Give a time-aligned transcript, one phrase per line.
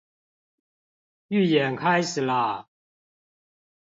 [1.29, 2.67] 預演開始啦